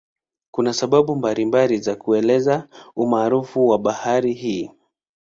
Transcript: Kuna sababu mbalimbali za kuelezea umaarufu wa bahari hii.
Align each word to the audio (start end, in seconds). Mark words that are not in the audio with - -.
Kuna 0.51 0.73
sababu 0.73 1.15
mbalimbali 1.15 1.77
za 1.79 1.95
kuelezea 1.95 2.67
umaarufu 2.95 3.67
wa 3.67 3.79
bahari 3.79 4.33
hii. 4.33 4.71